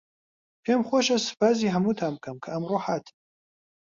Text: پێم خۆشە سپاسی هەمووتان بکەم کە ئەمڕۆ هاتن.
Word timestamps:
پێم 0.63 0.81
خۆشە 0.87 1.17
سپاسی 1.29 1.73
هەمووتان 1.75 2.11
بکەم 2.17 2.37
کە 2.43 2.49
ئەمڕۆ 2.53 2.77
هاتن. 2.85 3.15